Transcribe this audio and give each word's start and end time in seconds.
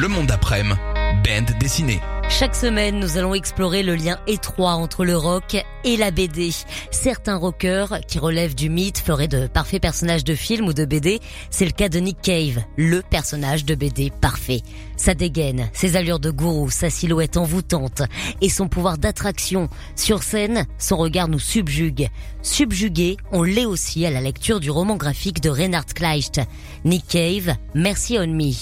Le 0.00 0.06
monde 0.06 0.28
d'après-midi, 0.28 0.78
bande 1.24 1.58
dessinée. 1.58 2.00
Chaque 2.28 2.54
semaine, 2.54 3.00
nous 3.00 3.18
allons 3.18 3.34
explorer 3.34 3.82
le 3.82 3.96
lien 3.96 4.20
étroit 4.28 4.74
entre 4.74 5.04
le 5.04 5.16
rock 5.16 5.56
et 5.82 5.96
la 5.96 6.12
BD. 6.12 6.50
Certains 6.92 7.34
rockers 7.34 7.98
qui 8.06 8.20
relèvent 8.20 8.54
du 8.54 8.68
mythe 8.68 8.98
feraient 8.98 9.26
de 9.26 9.48
parfaits 9.48 9.82
personnages 9.82 10.22
de 10.22 10.36
film 10.36 10.68
ou 10.68 10.72
de 10.72 10.84
BD. 10.84 11.18
C'est 11.50 11.64
le 11.64 11.72
cas 11.72 11.88
de 11.88 11.98
Nick 11.98 12.22
Cave, 12.22 12.62
le 12.76 13.02
personnage 13.02 13.64
de 13.64 13.74
BD 13.74 14.12
parfait. 14.20 14.62
Sa 14.98 15.14
dégaine, 15.14 15.70
ses 15.72 15.96
allures 15.96 16.20
de 16.20 16.30
gourou, 16.30 16.70
sa 16.70 16.90
silhouette 16.90 17.38
envoûtante 17.38 18.02
et 18.42 18.50
son 18.50 18.68
pouvoir 18.68 18.98
d'attraction. 18.98 19.70
Sur 19.96 20.22
scène, 20.22 20.66
son 20.78 20.98
regard 20.98 21.28
nous 21.28 21.38
subjugue. 21.38 22.10
Subjugué, 22.42 23.16
on 23.32 23.42
l'est 23.42 23.64
aussi 23.64 24.04
à 24.04 24.10
la 24.10 24.20
lecture 24.20 24.60
du 24.60 24.70
roman 24.70 24.96
graphique 24.96 25.40
de 25.40 25.50
Reinhard 25.50 25.86
Kleist. 25.86 26.40
Nick 26.84 27.08
Cave, 27.08 27.54
Merci 27.74 28.18
on 28.18 28.26
Me. 28.26 28.52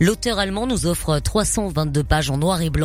L'auteur 0.00 0.38
allemand 0.38 0.66
nous 0.66 0.86
offre 0.86 1.18
322 1.18 2.04
pages 2.04 2.30
en 2.30 2.38
noir 2.38 2.60
et 2.60 2.70
blanc 2.70 2.84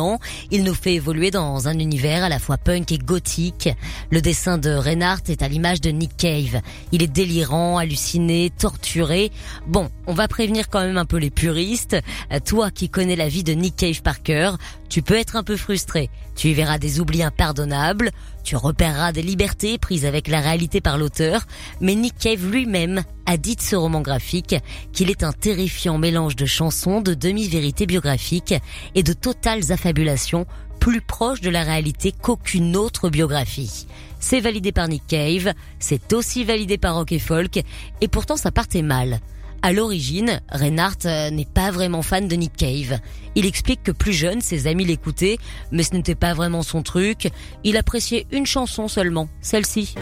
il 0.50 0.64
nous 0.64 0.74
fait 0.74 0.94
évoluer 0.94 1.30
dans 1.30 1.68
un 1.68 1.78
univers 1.78 2.24
à 2.24 2.28
la 2.28 2.38
fois 2.38 2.56
punk 2.56 2.92
et 2.92 2.98
gothique. 2.98 3.68
Le 4.10 4.20
dessin 4.20 4.58
de 4.58 4.70
Reinhardt 4.70 5.22
est 5.28 5.42
à 5.42 5.48
l'image 5.48 5.80
de 5.80 5.90
Nick 5.90 6.16
Cave. 6.16 6.60
Il 6.92 7.02
est 7.02 7.12
délirant, 7.12 7.78
halluciné, 7.78 8.50
torturé. 8.56 9.30
Bon, 9.66 9.90
on 10.06 10.14
va 10.14 10.28
prévenir 10.28 10.68
quand 10.68 10.80
même 10.80 10.96
un 10.96 11.04
peu 11.04 11.18
les 11.18 11.30
puristes. 11.30 11.96
Euh, 12.32 12.40
toi 12.44 12.70
qui 12.70 12.88
la 13.08 13.28
vie 13.28 13.44
de 13.44 13.52
Nick 13.52 13.76
Cave 13.76 14.02
par 14.02 14.22
cœur, 14.22 14.58
tu 14.88 15.02
peux 15.02 15.16
être 15.16 15.36
un 15.36 15.42
peu 15.42 15.56
frustré. 15.56 16.10
Tu 16.36 16.48
y 16.48 16.54
verras 16.54 16.78
des 16.78 17.00
oublis 17.00 17.22
impardonnables, 17.22 18.10
tu 18.44 18.56
repéreras 18.56 19.12
des 19.12 19.22
libertés 19.22 19.78
prises 19.78 20.04
avec 20.04 20.28
la 20.28 20.40
réalité 20.40 20.80
par 20.80 20.98
l'auteur, 20.98 21.46
mais 21.80 21.94
Nick 21.94 22.18
Cave 22.18 22.46
lui-même 22.46 23.02
a 23.26 23.36
dit 23.36 23.56
de 23.56 23.60
ce 23.60 23.76
roman 23.76 24.00
graphique 24.00 24.56
qu'il 24.92 25.10
est 25.10 25.22
un 25.22 25.32
terrifiant 25.32 25.98
mélange 25.98 26.36
de 26.36 26.46
chansons, 26.46 27.00
de 27.00 27.14
demi-vérités 27.14 27.86
biographiques 27.86 28.54
et 28.94 29.02
de 29.02 29.12
totales 29.12 29.72
affabulations 29.72 30.46
plus 30.78 31.00
proches 31.00 31.40
de 31.40 31.50
la 31.50 31.62
réalité 31.62 32.12
qu'aucune 32.12 32.76
autre 32.76 33.10
biographie. 33.10 33.86
C'est 34.18 34.40
validé 34.40 34.72
par 34.72 34.88
Nick 34.88 35.06
Cave, 35.06 35.52
c'est 35.78 36.12
aussi 36.12 36.44
validé 36.44 36.78
par 36.78 36.94
Rock 36.94 37.12
et 37.12 37.18
Folk, 37.18 37.62
et 38.00 38.08
pourtant 38.08 38.36
ça 38.36 38.50
partait 38.50 38.82
mal. 38.82 39.20
À 39.62 39.72
l'origine, 39.72 40.40
Reinhardt 40.50 41.04
euh, 41.04 41.30
n'est 41.30 41.44
pas 41.44 41.70
vraiment 41.70 42.02
fan 42.02 42.28
de 42.28 42.34
Nick 42.34 42.56
Cave. 42.56 42.98
Il 43.34 43.44
explique 43.44 43.82
que 43.82 43.92
plus 43.92 44.14
jeune, 44.14 44.40
ses 44.40 44.66
amis 44.66 44.84
l'écoutaient, 44.84 45.38
mais 45.70 45.82
ce 45.82 45.94
n'était 45.94 46.14
pas 46.14 46.32
vraiment 46.32 46.62
son 46.62 46.82
truc. 46.82 47.30
Il 47.62 47.76
appréciait 47.76 48.26
une 48.32 48.46
chanson 48.46 48.88
seulement, 48.88 49.28
celle-ci. 49.42 49.94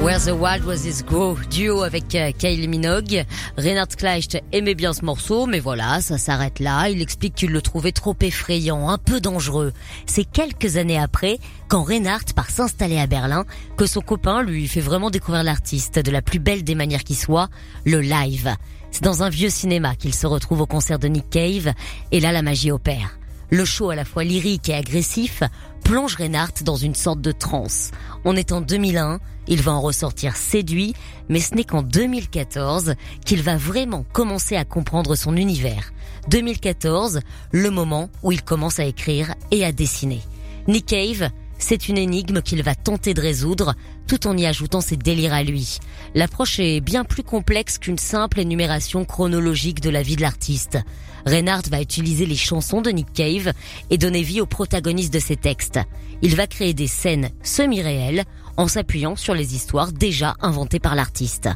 Where 0.00 0.20
the 0.20 0.30
Wild 0.30 0.64
Was 0.64 0.86
His 0.86 1.02
Grow, 1.02 1.36
duo 1.50 1.82
avec 1.82 2.14
euh, 2.14 2.30
Kylie 2.30 2.68
Minogue. 2.68 3.24
Reinhard 3.56 3.88
Kleist 3.88 4.40
aimait 4.52 4.76
bien 4.76 4.92
ce 4.92 5.04
morceau, 5.04 5.46
mais 5.46 5.58
voilà, 5.58 6.00
ça 6.00 6.18
s'arrête 6.18 6.60
là. 6.60 6.88
Il 6.88 7.02
explique 7.02 7.34
qu'il 7.34 7.50
le 7.50 7.60
trouvait 7.60 7.90
trop 7.90 8.14
effrayant, 8.20 8.90
un 8.90 8.98
peu 8.98 9.20
dangereux. 9.20 9.72
C'est 10.06 10.24
quelques 10.24 10.76
années 10.76 11.00
après, 11.00 11.40
quand 11.66 11.82
Reinhardt 11.82 12.32
part 12.36 12.48
s'installer 12.48 12.98
à 12.98 13.08
Berlin, 13.08 13.44
que 13.76 13.86
son 13.86 14.00
copain 14.00 14.44
lui 14.44 14.68
fait 14.68 14.80
vraiment 14.80 15.10
découvrir 15.10 15.42
l'artiste 15.42 15.98
de 15.98 16.10
la 16.12 16.22
plus 16.22 16.38
belle 16.38 16.62
des 16.62 16.76
manières 16.76 17.04
qui 17.04 17.16
soit, 17.16 17.48
le 17.84 18.00
live. 18.00 18.54
C'est 18.92 19.02
dans 19.02 19.24
un 19.24 19.30
vieux 19.30 19.50
cinéma 19.50 19.96
qu'il 19.96 20.14
se 20.14 20.28
retrouve 20.28 20.60
au 20.60 20.66
concert 20.66 21.00
de 21.00 21.08
Nick 21.08 21.28
Cave, 21.28 21.72
et 22.12 22.20
là 22.20 22.30
la 22.30 22.42
magie 22.42 22.70
opère. 22.70 23.17
Le 23.50 23.64
show 23.64 23.88
à 23.90 23.94
la 23.94 24.04
fois 24.04 24.24
lyrique 24.24 24.68
et 24.68 24.74
agressif 24.74 25.42
plonge 25.82 26.16
Reinhardt 26.16 26.64
dans 26.64 26.76
une 26.76 26.94
sorte 26.94 27.22
de 27.22 27.32
transe. 27.32 27.92
On 28.26 28.36
est 28.36 28.52
en 28.52 28.60
2001, 28.60 29.20
il 29.46 29.62
va 29.62 29.72
en 29.72 29.80
ressortir 29.80 30.36
séduit, 30.36 30.92
mais 31.30 31.40
ce 31.40 31.54
n'est 31.54 31.64
qu'en 31.64 31.82
2014 31.82 32.94
qu'il 33.24 33.42
va 33.42 33.56
vraiment 33.56 34.04
commencer 34.12 34.54
à 34.54 34.66
comprendre 34.66 35.14
son 35.14 35.34
univers. 35.34 35.92
2014, 36.28 37.20
le 37.52 37.70
moment 37.70 38.10
où 38.22 38.32
il 38.32 38.42
commence 38.42 38.80
à 38.80 38.84
écrire 38.84 39.34
et 39.50 39.64
à 39.64 39.72
dessiner. 39.72 40.20
Nick 40.66 40.84
Cave, 40.84 41.30
c'est 41.58 41.88
une 41.88 41.98
énigme 41.98 42.40
qu'il 42.40 42.62
va 42.62 42.74
tenter 42.74 43.14
de 43.14 43.20
résoudre 43.20 43.74
tout 44.06 44.26
en 44.26 44.36
y 44.36 44.46
ajoutant 44.46 44.80
ses 44.80 44.96
délires 44.96 45.34
à 45.34 45.42
lui. 45.42 45.78
L'approche 46.14 46.58
est 46.60 46.80
bien 46.80 47.04
plus 47.04 47.22
complexe 47.22 47.78
qu'une 47.78 47.98
simple 47.98 48.40
énumération 48.40 49.04
chronologique 49.04 49.80
de 49.80 49.90
la 49.90 50.02
vie 50.02 50.16
de 50.16 50.22
l'artiste. 50.22 50.78
Reinhardt 51.26 51.68
va 51.70 51.82
utiliser 51.82 52.24
les 52.24 52.36
chansons 52.36 52.80
de 52.80 52.90
Nick 52.90 53.12
Cave 53.12 53.52
et 53.90 53.98
donner 53.98 54.22
vie 54.22 54.40
aux 54.40 54.46
protagonistes 54.46 55.12
de 55.12 55.18
ses 55.18 55.36
textes. 55.36 55.80
Il 56.22 56.36
va 56.36 56.46
créer 56.46 56.74
des 56.74 56.86
scènes 56.86 57.30
semi-réelles 57.42 58.24
en 58.56 58.66
s'appuyant 58.66 59.16
sur 59.16 59.34
les 59.34 59.54
histoires 59.54 59.92
déjà 59.92 60.34
inventées 60.40 60.80
par 60.80 60.94
l'artiste. 60.94 61.48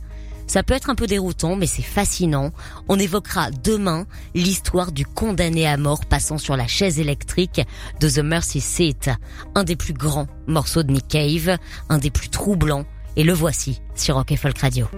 Ça 0.52 0.62
peut 0.62 0.74
être 0.74 0.90
un 0.90 0.94
peu 0.94 1.06
déroutant, 1.06 1.56
mais 1.56 1.64
c'est 1.64 1.80
fascinant. 1.80 2.50
On 2.86 2.98
évoquera 2.98 3.50
demain 3.50 4.04
l'histoire 4.34 4.92
du 4.92 5.06
condamné 5.06 5.66
à 5.66 5.78
mort 5.78 6.04
passant 6.04 6.36
sur 6.36 6.58
la 6.58 6.66
chaise 6.66 7.00
électrique 7.00 7.62
de 8.00 8.08
The 8.10 8.18
Mercy 8.18 8.60
Seat, 8.60 9.08
un 9.54 9.64
des 9.64 9.76
plus 9.76 9.94
grands 9.94 10.26
morceaux 10.46 10.82
de 10.82 10.92
Nick 10.92 11.08
Cave, 11.08 11.56
un 11.88 11.96
des 11.96 12.10
plus 12.10 12.28
troublants, 12.28 12.84
et 13.16 13.24
le 13.24 13.32
voici 13.32 13.80
sur 13.94 14.16
Rock 14.16 14.34
Folk 14.36 14.58
Radio. 14.58 14.88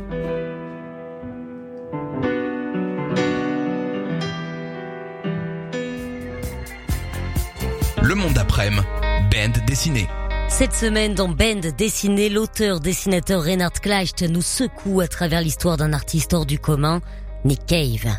Le 8.02 8.14
monde 8.16 8.32
d'après-midi, 8.32 8.82
bande 9.30 9.64
dessinée. 9.68 10.08
Cette 10.48 10.74
semaine, 10.74 11.14
dans 11.14 11.28
Band 11.28 11.60
dessiné, 11.76 12.28
l'auteur-dessinateur 12.28 13.42
Reinhard 13.42 13.72
Kleist 13.72 14.22
nous 14.22 14.42
secoue 14.42 15.00
à 15.00 15.08
travers 15.08 15.40
l'histoire 15.40 15.76
d'un 15.76 15.92
artiste 15.92 16.32
hors 16.32 16.46
du 16.46 16.58
commun, 16.58 17.00
Nick 17.44 17.66
Cave. 17.66 18.12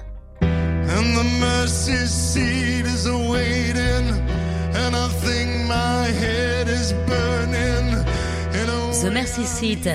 Mercy 9.15 9.45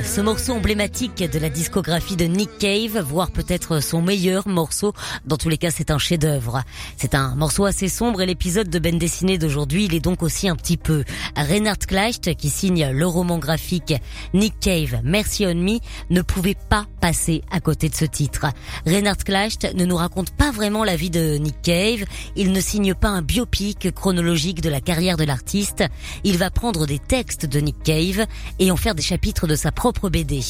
ce 0.03 0.23
morceau 0.23 0.55
emblématique 0.55 1.23
de 1.31 1.39
la 1.39 1.51
discographie 1.51 2.17
de 2.17 2.25
Nick 2.25 2.57
Cave, 2.59 3.03
voire 3.03 3.31
peut-être 3.31 3.81
son 3.81 4.01
meilleur 4.01 4.49
morceau. 4.49 4.95
Dans 5.27 5.37
tous 5.37 5.51
les 5.51 5.59
cas, 5.59 5.71
c'est 5.71 5.91
un 5.91 5.99
chef-d'œuvre. 5.99 6.63
C'est 6.97 7.15
un 7.15 7.35
morceau 7.35 7.67
assez 7.67 7.89
sombre 7.89 8.23
et 8.23 8.27
l'épisode 8.27 8.71
de 8.71 8.79
Ben 8.79 8.97
dessiné 8.97 9.37
d'aujourd'hui, 9.37 9.85
il 9.85 9.95
est 9.95 10.01
donc 10.01 10.23
aussi 10.23 10.49
un 10.49 10.57
petit 10.57 10.79
peu. 10.79 11.05
Reinhard 11.37 11.77
Kleist, 11.87 12.35
qui 12.35 12.49
signe 12.49 12.89
le 12.93 13.07
roman 13.07 13.37
graphique 13.37 13.93
Nick 14.33 14.59
Cave, 14.59 15.01
Mercy 15.05 15.45
on 15.45 15.55
Me, 15.55 15.81
ne 16.09 16.23
pouvait 16.23 16.57
pas 16.71 16.87
passer 17.03 17.43
à 17.51 17.61
côté 17.61 17.91
de 17.91 17.95
ce 17.95 18.07
titre. 18.07 18.47
Reinhard 18.87 19.19
Kleist 19.19 19.75
ne 19.75 19.85
nous 19.85 19.97
raconte 19.97 20.31
pas 20.31 20.51
vraiment 20.51 20.83
la 20.83 20.97
vie 20.97 21.11
de 21.11 21.37
Nick 21.37 21.61
Cave. 21.61 22.05
Il 22.37 22.53
ne 22.53 22.61
signe 22.61 22.95
pas 22.95 23.09
un 23.09 23.21
biopic 23.21 23.93
chronologique 23.95 24.63
de 24.63 24.71
la 24.71 24.81
carrière 24.81 25.19
de 25.19 25.25
l'artiste. 25.25 25.85
Il 26.25 26.39
va 26.39 26.51
prendre 26.51 26.87
des 26.87 26.99
textes 26.99 27.45
de 27.45 27.61
Nick 27.61 27.83
Cave 27.83 28.25
et 28.59 28.71
en 28.71 28.77
faire 28.77 28.95
des 28.95 29.10
chapitres 29.11 29.49
de 29.49 29.57
sa 29.57 29.73
propre 29.73 30.09
BD. 30.09 30.41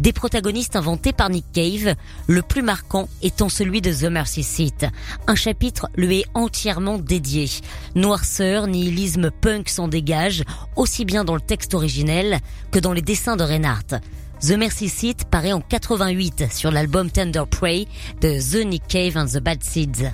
Des 0.00 0.14
protagonistes 0.14 0.74
inventés 0.74 1.12
par 1.12 1.28
Nick 1.28 1.44
Cave, 1.52 1.94
le 2.26 2.40
plus 2.40 2.62
marquant 2.62 3.10
étant 3.20 3.50
celui 3.50 3.82
de 3.82 3.92
The 3.92 4.04
Mercy 4.04 4.42
Seat. 4.42 4.86
Un 5.26 5.34
chapitre 5.34 5.90
lui 5.96 6.20
est 6.20 6.26
entièrement 6.32 6.96
dédié. 6.96 7.46
Noirceur, 7.94 8.68
nihilisme 8.68 9.30
punk 9.30 9.68
s'en 9.68 9.86
dégage, 9.86 10.44
aussi 10.76 11.04
bien 11.04 11.24
dans 11.24 11.34
le 11.34 11.42
texte 11.42 11.74
originel 11.74 12.38
que 12.70 12.78
dans 12.78 12.94
les 12.94 13.02
dessins 13.02 13.36
de 13.36 13.44
Reinhardt. 13.44 14.00
The 14.40 14.52
Mercy 14.52 14.88
Seat 14.88 15.24
paraît 15.30 15.52
en 15.52 15.60
88 15.60 16.50
sur 16.50 16.70
l'album 16.70 17.10
Tender 17.10 17.44
Prey 17.50 17.84
de 18.22 18.40
The 18.40 18.64
Nick 18.64 18.88
Cave 18.88 19.18
and 19.18 19.26
the 19.26 19.42
Bad 19.42 19.62
Seeds. 19.62 20.10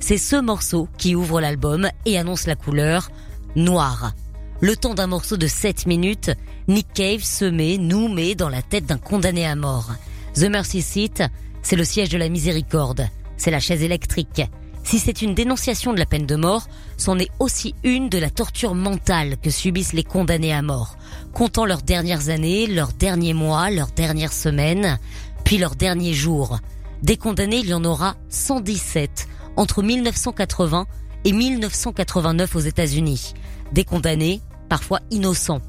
C'est 0.00 0.16
ce 0.16 0.36
morceau 0.36 0.88
qui 0.96 1.14
ouvre 1.14 1.42
l'album 1.42 1.90
et 2.06 2.16
annonce 2.16 2.46
la 2.46 2.54
couleur 2.54 3.10
noire. 3.56 4.14
Le 4.62 4.76
temps 4.76 4.94
d'un 4.94 5.08
morceau 5.08 5.36
de 5.36 5.48
7 5.48 5.86
minutes, 5.86 6.30
Nick 6.72 6.94
Cave 6.94 7.22
se 7.22 7.44
met, 7.44 7.76
nous 7.76 8.08
met 8.08 8.34
dans 8.34 8.48
la 8.48 8.62
tête 8.62 8.86
d'un 8.86 8.96
condamné 8.96 9.44
à 9.44 9.54
mort. 9.54 9.92
The 10.34 10.44
Mercy 10.44 10.80
Seat, 10.80 11.22
c'est 11.60 11.76
le 11.76 11.84
siège 11.84 12.08
de 12.08 12.16
la 12.16 12.30
miséricorde. 12.30 13.06
C'est 13.36 13.50
la 13.50 13.60
chaise 13.60 13.82
électrique. 13.82 14.40
Si 14.82 14.98
c'est 14.98 15.20
une 15.20 15.34
dénonciation 15.34 15.92
de 15.92 15.98
la 15.98 16.06
peine 16.06 16.24
de 16.24 16.34
mort, 16.34 16.66
c'en 16.96 17.18
est 17.18 17.28
aussi 17.40 17.74
une 17.84 18.08
de 18.08 18.16
la 18.16 18.30
torture 18.30 18.74
mentale 18.74 19.36
que 19.36 19.50
subissent 19.50 19.92
les 19.92 20.02
condamnés 20.02 20.54
à 20.54 20.62
mort, 20.62 20.96
comptant 21.34 21.66
leurs 21.66 21.82
dernières 21.82 22.30
années, 22.30 22.66
leurs 22.66 22.94
derniers 22.94 23.34
mois, 23.34 23.68
leurs 23.68 23.92
dernières 23.92 24.32
semaines, 24.32 24.98
puis 25.44 25.58
leurs 25.58 25.76
derniers 25.76 26.14
jours. 26.14 26.58
Des 27.02 27.18
condamnés, 27.18 27.58
il 27.58 27.68
y 27.68 27.74
en 27.74 27.84
aura 27.84 28.16
117 28.30 29.28
entre 29.58 29.82
1980 29.82 30.86
et 31.26 31.32
1989 31.32 32.56
aux 32.56 32.60
États-Unis. 32.60 33.34
Des 33.72 33.84
condamnés, 33.84 34.40
parfois 34.70 35.00
innocents, 35.10 35.60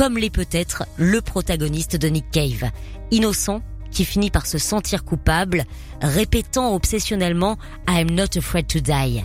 comme 0.00 0.16
l'est 0.16 0.30
peut-être 0.30 0.84
le 0.96 1.20
protagoniste 1.20 1.94
de 1.96 2.08
Nick 2.08 2.30
Cave. 2.30 2.70
Innocent 3.10 3.60
qui 3.90 4.06
finit 4.06 4.30
par 4.30 4.46
se 4.46 4.56
sentir 4.56 5.04
coupable, 5.04 5.64
répétant 6.00 6.74
obsessionnellement 6.74 7.58
I'm 7.86 8.10
not 8.10 8.38
afraid 8.38 8.66
to 8.68 8.80
die. 8.80 9.22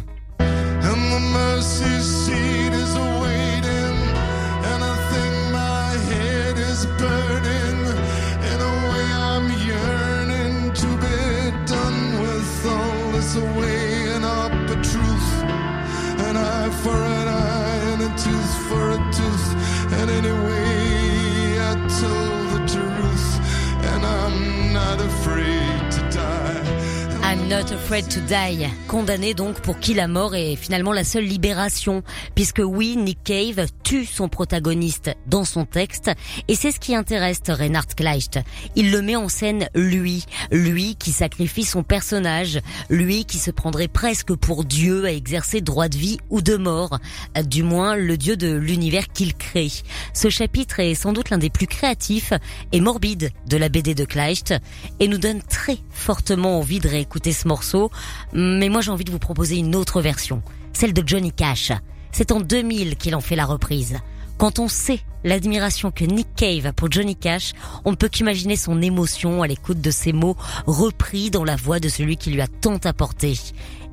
Not 27.49 27.71
Afraid 27.71 28.09
to 28.09 28.19
Die, 28.21 28.67
condamné 28.87 29.35
donc 29.35 29.61
pour 29.61 29.79
qui 29.79 29.93
la 29.93 30.07
mort 30.07 30.33
est 30.33 30.55
finalement 30.55 30.91
la 30.91 31.03
seule 31.03 31.25
libération, 31.25 32.01
puisque 32.33 32.61
oui, 32.65 32.97
Nick 32.97 33.19
Cave 33.23 33.67
tue 33.85 34.05
son 34.05 34.29
protagoniste 34.29 35.11
dans 35.27 35.45
son 35.45 35.63
texte, 35.63 36.09
et 36.47 36.55
c'est 36.55 36.71
ce 36.71 36.79
qui 36.79 36.95
intéresse 36.95 37.41
Reinhard 37.47 37.85
Kleicht. 37.95 38.39
Il 38.75 38.91
le 38.91 39.03
met 39.03 39.15
en 39.15 39.29
scène 39.29 39.69
lui, 39.75 40.25
lui 40.51 40.95
qui 40.95 41.11
sacrifie 41.11 41.63
son 41.63 41.83
personnage, 41.83 42.59
lui 42.89 43.25
qui 43.25 43.37
se 43.37 43.51
prendrait 43.51 43.87
presque 43.87 44.33
pour 44.33 44.65
Dieu 44.65 45.05
à 45.05 45.11
exercer 45.11 45.61
droit 45.61 45.87
de 45.87 45.97
vie 45.97 46.17
ou 46.31 46.41
de 46.41 46.57
mort, 46.57 46.97
du 47.45 47.61
moins 47.61 47.95
le 47.95 48.17
Dieu 48.17 48.35
de 48.35 48.51
l'univers 48.55 49.07
qu'il 49.13 49.35
crée. 49.35 49.71
Ce 50.15 50.29
chapitre 50.29 50.79
est 50.79 50.95
sans 50.95 51.13
doute 51.13 51.29
l'un 51.29 51.37
des 51.37 51.51
plus 51.51 51.67
créatifs 51.67 52.33
et 52.71 52.81
morbides 52.81 53.29
de 53.47 53.57
la 53.57 53.69
BD 53.69 53.93
de 53.93 54.05
Kleicht, 54.05 54.55
et 54.99 55.07
nous 55.07 55.19
donne 55.19 55.43
très 55.43 55.77
fortement 55.91 56.57
envie 56.57 56.79
de 56.79 56.89
réécouter 56.89 57.33
ce 57.33 57.47
morceau, 57.47 57.91
mais 58.33 58.69
moi 58.69 58.81
j'ai 58.81 58.89
envie 58.89 59.05
de 59.05 59.11
vous 59.11 59.19
proposer 59.19 59.57
une 59.57 59.75
autre 59.75 60.01
version, 60.01 60.41
celle 60.73 60.93
de 60.93 61.07
Johnny 61.07 61.31
Cash. 61.31 61.71
C'est 62.17 62.31
en 62.31 62.39
2000 62.39 62.95
qu'il 62.95 63.13
en 63.13 63.19
fait 63.19 63.35
la 63.35 63.43
reprise. 63.43 63.97
Quand 64.37 64.59
on 64.59 64.69
sait 64.69 65.01
l'admiration 65.25 65.91
que 65.91 66.05
Nick 66.05 66.29
Cave 66.37 66.65
a 66.65 66.71
pour 66.71 66.89
Johnny 66.89 67.17
Cash, 67.17 67.51
on 67.83 67.91
ne 67.91 67.97
peut 67.97 68.07
qu'imaginer 68.07 68.55
son 68.55 68.81
émotion 68.81 69.43
à 69.43 69.47
l'écoute 69.47 69.81
de 69.81 69.91
ces 69.91 70.13
mots 70.13 70.37
repris 70.65 71.29
dans 71.29 71.43
la 71.43 71.57
voix 71.57 71.81
de 71.81 71.89
celui 71.89 72.15
qui 72.15 72.31
lui 72.31 72.39
a 72.39 72.47
tant 72.47 72.77
apporté. 72.85 73.37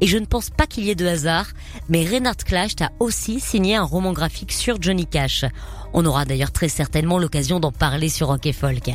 Et 0.01 0.07
je 0.07 0.19
ne 0.19 0.25
pense 0.25 0.51
pas 0.51 0.69
qu'il 0.69 0.85
y 0.85 0.91
ait 0.91 0.95
de 0.95 1.05
hasard, 1.05 1.49
mais 1.89 2.07
Reinhard 2.07 2.37
Klacht 2.37 2.83
a 2.83 2.93
aussi 3.01 3.41
signé 3.41 3.75
un 3.75 3.83
roman 3.83 4.13
graphique 4.13 4.53
sur 4.53 4.81
Johnny 4.81 5.07
Cash. 5.07 5.45
On 5.93 6.07
aura 6.07 6.25
d'ailleurs 6.25 6.53
très 6.53 6.69
certainement 6.69 7.19
l'occasion 7.19 7.59
d'en 7.59 7.73
parler 7.73 8.09
sur 8.09 8.29
Rock 8.29 8.47
et 8.47 8.53
Folk. 8.53 8.89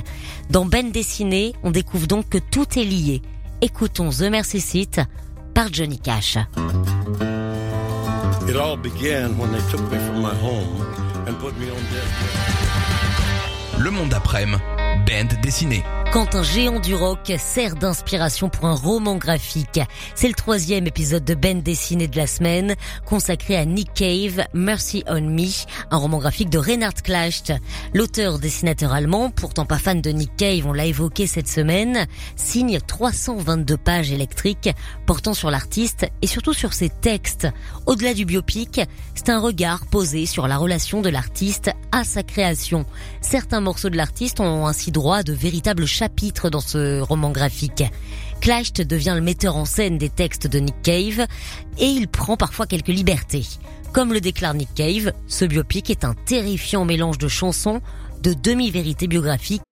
Dans 0.49 0.63
Ben 0.63 0.89
dessiné, 0.89 1.51
on 1.63 1.71
découvre 1.71 2.07
donc 2.07 2.29
que 2.29 2.37
tout 2.37 2.79
est 2.79 2.85
lié 2.85 3.21
Écoutons 3.59 4.09
The 4.09 4.31
Mercy 4.31 4.61
Seat 4.61 5.01
par 5.53 5.73
Johnny 5.73 5.99
Cash. 5.99 6.37
It 8.49 8.55
all 8.55 8.77
began 8.77 9.37
when 9.37 9.51
they 9.51 9.59
took 9.69 9.81
me 9.91 9.97
from 9.97 10.21
my 10.21 10.33
home 10.33 10.81
and 11.27 11.37
put 11.37 11.57
me 11.57 11.69
on 11.69 11.81
Le 13.83 13.91
monde 13.91 14.13
après-midi, 14.13 14.63
band 15.05 15.37
dessiné 15.41 15.83
quand 16.11 16.35
un 16.35 16.43
géant 16.43 16.79
du 16.79 16.95
rock 16.95 17.33
sert 17.37 17.75
d'inspiration 17.75 18.49
pour 18.49 18.65
un 18.65 18.73
roman 18.73 19.15
graphique. 19.15 19.79
C'est 20.15 20.27
le 20.27 20.33
troisième 20.33 20.87
épisode 20.87 21.25
de 21.25 21.33
Ben 21.33 21.61
dessiné 21.61 22.07
de 22.07 22.17
la 22.17 22.27
semaine, 22.27 22.75
consacré 23.05 23.55
à 23.55 23.65
Nick 23.65 23.93
Cave, 23.93 24.45
Mercy 24.53 25.03
on 25.07 25.21
Me, 25.21 25.47
un 25.91 25.97
roman 25.97 26.19
graphique 26.19 26.49
de 26.49 26.57
Reinhard 26.57 27.01
Klacht. 27.03 27.53
L'auteur 27.93 28.39
dessinateur 28.39 28.93
allemand, 28.93 29.29
pourtant 29.31 29.65
pas 29.65 29.77
fan 29.77 30.01
de 30.01 30.11
Nick 30.11 30.35
Cave, 30.37 30.65
on 30.65 30.73
l'a 30.73 30.85
évoqué 30.85 31.27
cette 31.27 31.47
semaine, 31.47 32.05
signe 32.35 32.79
322 32.79 33.77
pages 33.77 34.11
électriques 34.11 34.69
portant 35.05 35.33
sur 35.33 35.51
l'artiste 35.51 36.05
et 36.21 36.27
surtout 36.27 36.53
sur 36.53 36.73
ses 36.73 36.89
textes. 36.89 37.47
Au-delà 37.85 38.13
du 38.13 38.25
biopic, 38.25 38.81
c'est 39.15 39.29
un 39.29 39.39
regard 39.39 39.85
posé 39.87 40.25
sur 40.25 40.47
la 40.47 40.57
relation 40.57 41.01
de 41.01 41.09
l'artiste 41.09 41.71
à 41.91 42.03
sa 42.03 42.23
création. 42.23 42.85
Certains 43.21 43.61
morceaux 43.61 43.89
de 43.89 43.97
l'artiste 43.97 44.39
ont 44.39 44.67
ainsi 44.67 44.91
droit 44.91 45.17
à 45.17 45.23
de 45.23 45.33
véritables 45.33 45.85
chapitre 45.97 46.51
dans 46.51 46.61
ce 46.61 47.01
roman 47.01 47.31
graphique. 47.31 47.83
Kleist 48.39 48.81
devient 48.81 49.13
le 49.15 49.21
metteur 49.21 49.57
en 49.57 49.65
scène 49.65 49.97
des 49.97 50.09
textes 50.09 50.45
de 50.45 50.59
Nick 50.59 50.79
Cave 50.83 51.25
et 51.79 51.87
il 51.87 52.07
prend 52.07 52.37
parfois 52.37 52.67
quelques 52.67 52.89
libertés. 52.89 53.47
Comme 53.93 54.13
le 54.13 54.21
déclare 54.21 54.53
Nick 54.53 54.75
Cave, 54.75 55.11
ce 55.27 55.43
biopic 55.45 55.89
est 55.89 56.05
un 56.05 56.13
terrifiant 56.13 56.85
mélange 56.85 57.17
de 57.17 57.27
chansons, 57.27 57.81
de 58.21 58.33
demi-vérités 58.33 59.07
biographiques. 59.07 59.63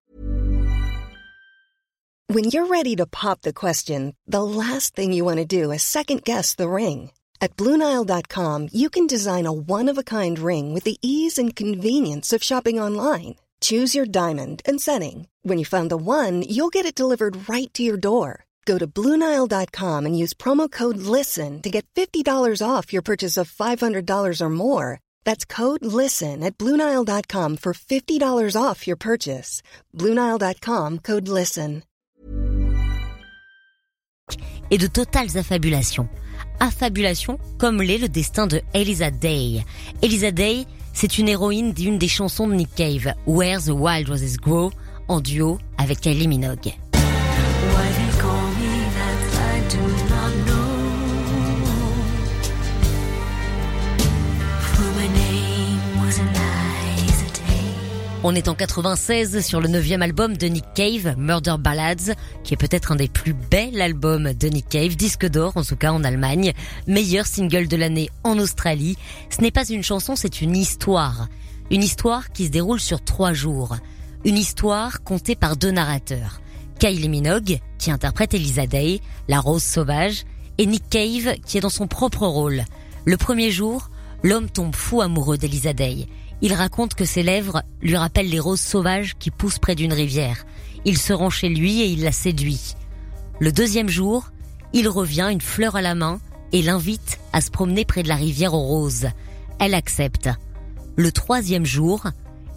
When 2.27 2.45
you're 2.45 2.67
ready 2.67 2.95
to 2.95 3.05
pop 3.05 3.41
the 3.41 3.53
question, 3.53 4.13
the 4.27 4.41
last 4.41 4.95
thing 4.95 5.13
you 5.13 5.23
want 5.23 5.37
to 5.37 5.45
do 5.45 5.71
is 5.71 5.83
second 5.83 6.23
guess 6.23 6.55
the 6.55 6.67
ring. 6.67 7.11
At 7.39 7.55
BlueNile.com, 7.55 8.69
you 8.73 8.89
can 8.89 9.05
design 9.05 9.45
a 9.45 9.53
one-of-a-kind 9.53 10.39
ring 10.39 10.73
with 10.73 10.85
the 10.85 10.97
ease 11.03 11.37
and 11.37 11.55
convenience 11.55 12.33
of 12.33 12.41
shopping 12.41 12.79
online. 12.79 13.35
Choose 13.65 13.95
your 13.97 14.05
diamond 14.05 14.61
and 14.67 14.79
setting. 14.79 15.27
When 15.41 15.57
you 15.57 15.65
find 15.65 15.89
the 15.89 15.97
one, 15.97 16.43
you'll 16.43 16.73
get 16.73 16.85
it 16.85 16.93
delivered 17.01 17.49
right 17.49 17.73
to 17.73 17.81
your 17.81 17.97
door. 17.97 18.45
Go 18.65 18.77
to 18.77 18.85
Bluenile.com 18.85 20.05
and 20.05 20.19
use 20.23 20.35
promo 20.35 20.71
code 20.71 20.97
LISTEN 20.97 21.61
to 21.63 21.69
get 21.71 21.85
$50 21.95 22.61
off 22.61 22.93
your 22.93 23.01
purchase 23.01 23.37
of 23.37 23.51
$500 23.51 24.41
or 24.41 24.49
more. 24.49 24.99
That's 25.23 25.45
code 25.45 25.83
LISTEN 25.83 26.43
at 26.43 26.59
Bluenile.com 26.59 27.57
for 27.57 27.73
$50 27.73 28.61
off 28.61 28.85
your 28.85 28.97
purchase. 28.97 29.63
Bluenile.com 29.95 30.99
code 30.99 31.27
LISTEN. 31.27 31.81
Et 34.71 34.77
de 34.79 34.87
totales 34.87 35.37
affabulations. 35.37 36.09
Affabulation 36.59 37.39
comme 37.57 37.81
l'est 37.81 37.99
le 37.99 38.09
destin 38.09 38.47
de 38.47 38.61
Elisa 38.73 39.09
Day. 39.09 39.63
Elisa 40.01 40.31
Day, 40.31 40.65
C'est 40.97 41.17
une 41.17 41.27
héroïne 41.27 41.73
d'une 41.73 41.97
des 41.97 42.07
chansons 42.07 42.47
de 42.47 42.53
Nick 42.53 42.73
Cave, 42.73 43.13
Where 43.27 43.61
the 43.61 43.69
Wild 43.69 44.07
Roses 44.07 44.37
Grow, 44.37 44.71
en 45.09 45.19
duo 45.19 45.59
avec 45.77 45.99
Kylie 45.99 46.29
Minogue. 46.29 46.73
On 58.27 58.33
est 58.33 58.47
en 58.47 58.55
96 58.55 59.45
sur 59.45 59.61
le 59.61 59.67
neuvième 59.67 60.01
album 60.01 60.35
de 60.35 60.47
Nick 60.47 60.65
Cave, 60.73 61.13
Murder 61.15 61.57
Ballads, 61.59 62.15
qui 62.43 62.55
est 62.55 62.57
peut-être 62.57 62.91
un 62.91 62.95
des 62.95 63.07
plus 63.07 63.33
bels 63.35 63.79
albums 63.79 64.33
de 64.33 64.47
Nick 64.47 64.67
Cave, 64.67 64.95
disque 64.95 65.27
d'or 65.27 65.51
en 65.53 65.61
tout 65.61 65.75
cas 65.75 65.91
en 65.91 66.03
Allemagne, 66.03 66.53
meilleur 66.87 67.27
single 67.27 67.67
de 67.67 67.77
l'année 67.77 68.09
en 68.23 68.39
Australie. 68.39 68.97
Ce 69.29 69.41
n'est 69.41 69.51
pas 69.51 69.69
une 69.69 69.83
chanson, 69.83 70.15
c'est 70.15 70.41
une 70.41 70.55
histoire. 70.55 71.27
Une 71.69 71.83
histoire 71.83 72.31
qui 72.31 72.45
se 72.45 72.49
déroule 72.49 72.79
sur 72.79 73.03
trois 73.03 73.33
jours. 73.33 73.77
Une 74.23 74.39
histoire 74.39 75.03
contée 75.03 75.35
par 75.35 75.55
deux 75.55 75.69
narrateurs. 75.69 76.41
Kylie 76.79 77.09
Minogue, 77.09 77.59
qui 77.77 77.91
interprète 77.91 78.33
Elisa 78.33 78.65
Day, 78.65 79.01
la 79.27 79.39
rose 79.39 79.61
sauvage, 79.61 80.23
et 80.57 80.65
Nick 80.65 80.89
Cave, 80.89 81.35
qui 81.45 81.59
est 81.59 81.61
dans 81.61 81.69
son 81.69 81.85
propre 81.85 82.25
rôle. 82.25 82.63
Le 83.05 83.17
premier 83.17 83.51
jour, 83.51 83.91
l'homme 84.23 84.49
tombe 84.49 84.75
fou 84.75 85.01
amoureux 85.01 85.37
d'Elisa 85.37 85.73
Day. 85.73 86.07
Il 86.41 86.53
raconte 86.53 86.93
que 86.93 87.05
ses 87.05 87.23
lèvres 87.23 87.63
lui 87.81 87.97
rappellent 87.97 88.29
les 88.29 88.39
roses 88.39 88.59
sauvages 88.59 89.15
qui 89.17 89.31
poussent 89.31 89.59
près 89.59 89.75
d'une 89.75 89.93
rivière. 89.93 90.45
Il 90.83 90.97
se 90.97 91.13
rend 91.13 91.29
chez 91.29 91.49
lui 91.49 91.81
et 91.81 91.87
il 91.87 92.03
la 92.03 92.11
séduit. 92.11 92.75
Le 93.39 93.51
deuxième 93.51 93.89
jour, 93.89 94.31
il 94.73 94.87
revient, 94.87 95.29
une 95.31 95.41
fleur 95.41 95.75
à 95.75 95.81
la 95.81 95.95
main, 95.95 96.19
et 96.51 96.61
l'invite 96.61 97.19
à 97.33 97.41
se 97.41 97.51
promener 97.51 97.85
près 97.85 98.03
de 98.03 98.07
la 98.07 98.15
rivière 98.15 98.53
aux 98.53 98.65
roses. 98.65 99.07
Elle 99.59 99.73
accepte. 99.73 100.29
Le 100.95 101.11
troisième 101.11 101.65
jour, 101.65 102.03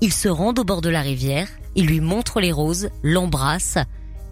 il 0.01 0.13
se 0.13 0.29
rend 0.29 0.55
au 0.57 0.65
bord 0.65 0.81
de 0.81 0.89
la 0.89 1.01
rivière, 1.01 1.49
il 1.75 1.87
lui 1.87 2.01
montre 2.01 2.41
les 2.41 2.53
roses, 2.53 2.91
l'embrasse 3.03 3.79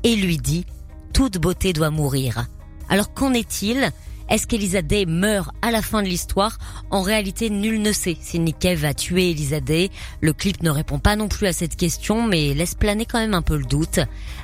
et 0.04 0.14
lui 0.14 0.38
dit⁇ 0.38 0.60
Toute 1.12 1.38
beauté 1.38 1.72
doit 1.72 1.90
mourir⁇ 1.90 2.34
Alors 2.88 3.12
qu'en 3.12 3.32
est-il? 3.32 3.90
Est-ce 4.28 4.48
qu'Elisa 4.48 4.82
Day 4.82 5.06
meurt 5.06 5.50
à 5.62 5.70
la 5.70 5.82
fin 5.82 6.02
de 6.02 6.08
l'histoire 6.08 6.58
En 6.90 7.02
réalité, 7.02 7.48
nul 7.48 7.80
ne 7.80 7.92
sait 7.92 8.16
si 8.20 8.40
Nick 8.40 8.58
Cave 8.58 8.84
a 8.84 8.92
tué 8.92 9.30
Elisa 9.30 9.60
Day. 9.60 9.90
Le 10.20 10.32
clip 10.32 10.62
ne 10.64 10.70
répond 10.70 10.98
pas 10.98 11.14
non 11.14 11.28
plus 11.28 11.46
à 11.46 11.52
cette 11.52 11.76
question, 11.76 12.26
mais 12.26 12.52
laisse 12.52 12.74
planer 12.74 13.06
quand 13.06 13.20
même 13.20 13.34
un 13.34 13.42
peu 13.42 13.56
le 13.56 13.64
doute. 13.64 14.00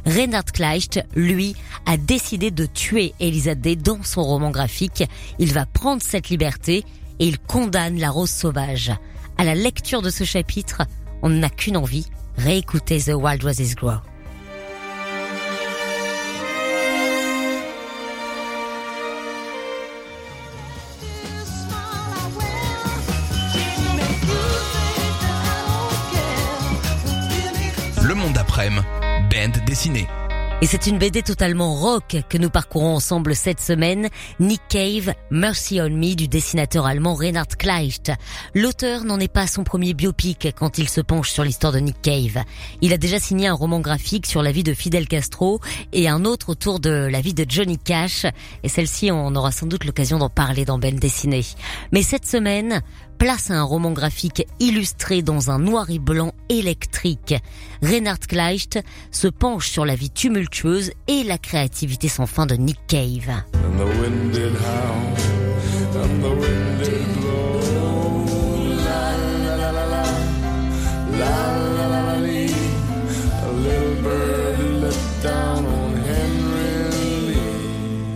Reinhard 0.06 0.44
Kleicht, 0.44 1.04
lui, 1.16 1.56
a 1.86 1.96
décidé 1.96 2.52
de 2.52 2.66
tuer 2.66 3.12
Elisa 3.18 3.56
Day 3.56 3.74
dans 3.74 4.04
son 4.04 4.22
roman 4.22 4.50
graphique. 4.50 5.02
Il 5.40 5.52
va 5.52 5.66
prendre 5.66 6.00
cette 6.00 6.28
liberté 6.28 6.84
et 7.18 7.26
il 7.26 7.40
condamne 7.40 7.98
la 7.98 8.10
rose 8.10 8.30
sauvage. 8.30 8.92
À 9.36 9.44
la 9.44 9.56
lecture 9.56 10.02
de 10.02 10.10
ce 10.10 10.22
chapitre, 10.22 10.82
on 11.22 11.30
n'a 11.30 11.50
qu'une 11.50 11.76
envie, 11.76 12.06
réécouter 12.36 13.00
The 13.00 13.14
Wild 13.14 13.42
Roses 13.42 13.74
Grow. 13.74 14.12
Et 30.62 30.66
c'est 30.66 30.86
une 30.86 30.98
BD 30.98 31.22
totalement 31.22 31.74
rock 31.74 32.18
que 32.28 32.36
nous 32.36 32.50
parcourons 32.50 32.94
ensemble 32.94 33.34
cette 33.34 33.60
semaine, 33.60 34.08
Nick 34.38 34.60
Cave, 34.68 35.14
Mercy 35.30 35.80
on 35.80 35.88
Me 35.88 36.14
du 36.14 36.28
dessinateur 36.28 36.84
allemand 36.84 37.14
Reinhard 37.14 37.56
Kleicht. 37.58 38.12
L'auteur 38.54 39.04
n'en 39.04 39.18
est 39.18 39.32
pas 39.32 39.46
son 39.46 39.64
premier 39.64 39.94
biopic 39.94 40.48
quand 40.54 40.76
il 40.76 40.90
se 40.90 41.00
penche 41.00 41.30
sur 41.30 41.42
l'histoire 41.42 41.72
de 41.72 41.78
Nick 41.78 42.02
Cave. 42.02 42.44
Il 42.82 42.92
a 42.92 42.98
déjà 42.98 43.18
signé 43.18 43.48
un 43.48 43.54
roman 43.54 43.80
graphique 43.80 44.26
sur 44.26 44.42
la 44.42 44.52
vie 44.52 44.62
de 44.62 44.74
Fidel 44.74 45.08
Castro 45.08 45.60
et 45.94 46.06
un 46.06 46.26
autre 46.26 46.50
autour 46.50 46.78
de 46.78 47.08
la 47.10 47.22
vie 47.22 47.34
de 47.34 47.46
Johnny 47.48 47.78
Cash. 47.78 48.26
Et 48.62 48.68
celle-ci, 48.68 49.10
on 49.10 49.34
aura 49.34 49.52
sans 49.52 49.66
doute 49.66 49.84
l'occasion 49.84 50.18
d'en 50.18 50.28
parler 50.28 50.66
dans 50.66 50.78
Ben 50.78 50.96
Dessiné. 50.96 51.44
Mais 51.92 52.02
cette 52.02 52.26
semaine, 52.26 52.82
place 53.22 53.52
à 53.52 53.54
un 53.54 53.62
roman 53.62 53.92
graphique 53.92 54.48
illustré 54.58 55.22
dans 55.22 55.52
un 55.52 55.60
noir 55.60 55.90
et 55.90 56.00
blanc 56.00 56.32
électrique. 56.48 57.36
Reinhard 57.80 58.18
Kleicht 58.18 58.80
se 59.12 59.28
penche 59.28 59.70
sur 59.70 59.84
la 59.84 59.94
vie 59.94 60.10
tumultueuse 60.10 60.90
et 61.06 61.22
la 61.22 61.38
créativité 61.38 62.08
sans 62.08 62.26
fin 62.26 62.46
de 62.46 62.56
Nick 62.56 62.80
Cave. 62.88 63.44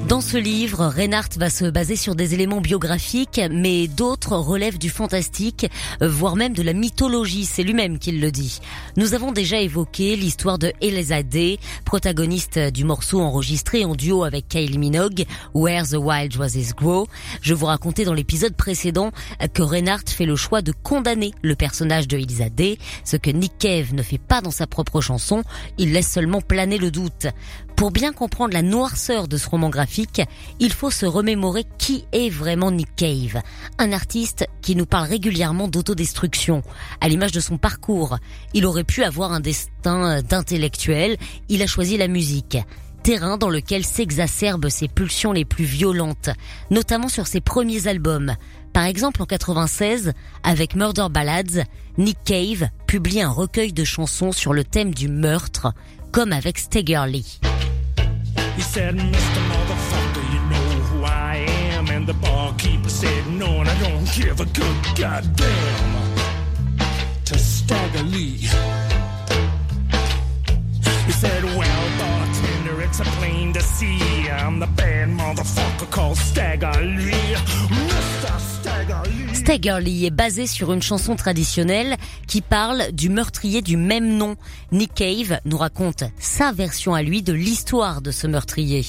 Dans 0.09 0.21
ce 0.21 0.37
livre, 0.37 0.87
Reinhardt 0.87 1.31
va 1.37 1.51
se 1.51 1.65
baser 1.65 1.97
sur 1.97 2.15
des 2.15 2.33
éléments 2.33 2.61
biographiques, 2.61 3.41
mais 3.51 3.89
d'autres 3.89 4.37
relèvent 4.37 4.79
du 4.79 4.89
fantastique, 4.89 5.67
voire 6.01 6.37
même 6.37 6.53
de 6.53 6.63
la 6.63 6.75
mythologie, 6.75 7.45
c'est 7.45 7.65
lui-même 7.65 7.99
qui 7.99 8.13
le 8.13 8.31
dit. 8.31 8.61
Nous 8.97 9.15
avons 9.15 9.33
déjà 9.33 9.61
évoqué 9.61 10.15
l'histoire 10.15 10.61
de 10.61 10.73
Eliza 10.81 11.25
Day, 11.25 11.59
protagoniste 11.85 12.57
du 12.57 12.85
morceau 12.85 13.21
enregistré 13.21 13.85
en 13.85 13.97
duo 13.97 14.23
avec 14.23 14.47
Kylie 14.47 14.79
Minogue, 14.79 15.25
Where 15.55 15.85
the 15.85 15.97
Wild 15.99 16.37
Roses 16.37 16.73
Grow. 16.77 17.09
Je 17.43 17.55
vous 17.55 17.67
racontais 17.67 18.05
dans 18.05 18.15
l'épisode 18.15 18.55
précédent 18.55 19.11
que 19.55 19.63
Reinhardt 19.63 20.09
fait 20.09 20.27
le 20.27 20.37
choix 20.37 20.63
de 20.63 20.73
condamner 20.85 21.33
le 21.43 21.57
personnage 21.57 22.07
de 22.07 22.17
Eliza 22.17 22.49
Day, 22.49 22.79
ce 23.05 23.17
que 23.17 23.31
Nick 23.31 23.59
Cave 23.59 23.93
ne 23.93 24.05
fait 24.05 24.19
pas 24.19 24.41
dans 24.41 24.53
sa 24.53 24.69
propre 24.69 25.01
chanson, 25.01 25.43
il 25.79 25.93
laisse 25.93 26.13
seulement 26.13 26.43
planer 26.43 26.79
le 26.79 26.93
doute. 26.93 27.27
Pour 27.77 27.91
bien 27.91 28.15
comprendre 28.15 28.55
la 28.55 28.63
noirceur 28.63 29.29
de 29.29 29.37
ce 29.37 29.51
roman 29.51 29.69
graphique, 29.69 30.23
il 30.61 30.73
faut 30.73 30.91
se 30.91 31.05
remémorer 31.05 31.65
qui 31.77 32.07
est 32.13 32.31
vraiment 32.31 32.71
Nick 32.71 32.89
Cave. 32.97 33.43
Un 33.77 33.93
artiste 33.93 34.47
qui 34.63 34.77
nous 34.77 34.87
parle 34.87 35.09
régulièrement 35.09 35.69
d'autodestruction. 35.69 36.63
À 37.03 37.09
l'image 37.09 37.33
de 37.33 37.41
son 37.41 37.59
parcours, 37.59 38.17
il 38.55 38.65
aurait 38.65 38.83
pu 38.83 39.05
avoir 39.05 39.33
un 39.33 39.41
destin 39.41 40.23
d'intellectuel, 40.23 41.19
il 41.51 41.61
a 41.61 41.67
choisi 41.67 41.99
la 41.99 42.09
musique 42.09 42.57
terrain 43.07 43.37
dans 43.37 43.51
lequel 43.51 43.85
s'exacerbent 43.85 44.69
ses 44.69 44.89
pulsions 44.89 45.31
les 45.31 45.45
plus 45.45 45.65
violentes, 45.65 46.31
notamment 46.73 47.07
sur 47.07 47.29
ses 47.29 47.41
premiers 47.41 47.87
albums. 47.87 48.35
Par 48.73 48.83
exemple, 48.83 49.23
en 49.23 49.27
96, 49.27 50.13
avec 50.43 50.75
Murder 50.75 51.07
Ballads, 51.09 51.63
Nick 51.99 52.19
Cave 52.25 52.69
publie 52.89 53.23
un 53.23 53.31
recueil 53.31 53.73
de 53.73 53.85
chansons 53.85 54.33
sur 54.33 54.53
le 54.53 54.65
thème 54.65 54.93
du 54.93 55.09
meurtre, 55.09 55.73
comme 56.13 56.33
avec 56.33 56.59
Stagger 56.59 57.07
He 58.57 58.63
said, 58.63 58.95
Mr. 58.95 59.41
Motherfucker, 59.51 60.33
you 60.33 60.41
know 60.51 60.83
who 60.89 61.05
I 61.05 61.47
am. 61.73 61.89
And 61.89 62.07
the 62.07 62.15
barkeeper 62.15 62.89
said, 62.89 63.27
no, 63.29 63.61
and 63.61 63.69
I 63.69 63.79
don't 63.81 64.11
give 64.13 64.41
a 64.41 64.47
good 64.47 64.77
goddamn. 64.97 66.16
Stagger 79.57 79.81
Lee 79.81 80.05
est 80.05 80.11
basé 80.11 80.47
sur 80.47 80.71
une 80.75 80.83
chanson 80.83 81.17
traditionnelle 81.17 81.97
qui 82.27 82.43
parle 82.43 82.93
du 82.93 83.09
meurtrier 83.09 83.63
du 83.63 83.79
même 83.79 84.19
nom. 84.19 84.37
Nick 84.71 84.93
Cave 84.93 85.41
nous 85.47 85.57
raconte 85.57 86.05
sa 86.19 86.53
version 86.53 86.93
à 86.93 87.03
lui 87.03 87.23
de 87.23 87.33
l'histoire 87.33 88.03
de 88.03 88.11
ce 88.11 88.27
meurtrier. 88.27 88.85